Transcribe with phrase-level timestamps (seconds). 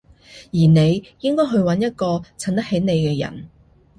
[0.47, 3.47] 而你應該去搵一個襯得起你嘅人